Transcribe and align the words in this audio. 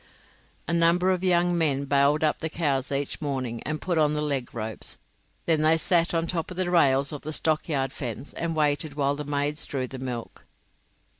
A 0.67 0.73
number 0.73 1.11
of 1.11 1.23
young 1.23 1.55
men 1.55 1.85
bailed 1.85 2.23
up 2.23 2.39
the 2.39 2.49
cows 2.49 2.91
each 2.91 3.21
morning, 3.21 3.61
and 3.67 3.79
put 3.79 3.99
on 3.99 4.15
the 4.15 4.21
leg 4.23 4.51
ropes; 4.51 4.97
then 5.45 5.61
they 5.61 5.77
sat 5.77 6.11
on 6.11 6.25
the 6.25 6.31
top 6.31 6.49
rails 6.49 7.11
of 7.11 7.21
the 7.21 7.31
stockyard 7.31 7.93
fence 7.93 8.33
and 8.33 8.55
waited 8.55 8.95
while 8.95 9.15
the 9.15 9.25
maids 9.25 9.63
drew 9.67 9.85
the 9.85 9.99
milk. 9.99 10.43